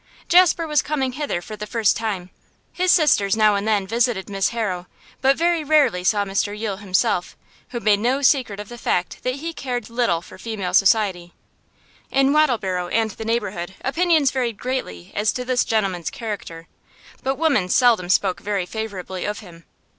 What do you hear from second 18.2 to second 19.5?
very favourably of